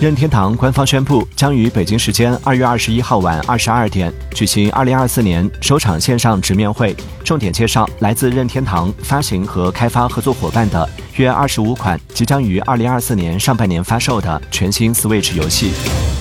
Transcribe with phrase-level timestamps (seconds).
[0.00, 16.17] 任天堂官方宣布将于北京时间二月二十一号晚二十二点举行二零二四年首场线上直面会重点介绍来自任天堂发行和开发合作伙伴的约二十五款即将于二零二四年上半年发售的全新 switch 游戏。